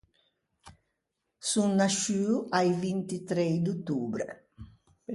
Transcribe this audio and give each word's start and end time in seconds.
Son 1.51 1.67
nasciuo 1.81 2.35
a-i 2.57 2.71
vinti 2.83 3.15
trei 3.29 3.53
d’ottobre. 3.63 4.27